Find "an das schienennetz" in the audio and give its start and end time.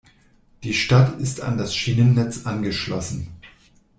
1.41-2.47